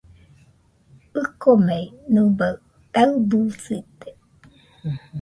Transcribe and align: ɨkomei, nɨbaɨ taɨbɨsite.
ɨkomei, 1.23 1.85
nɨbaɨ 2.13 2.53
taɨbɨsite. 2.93 4.09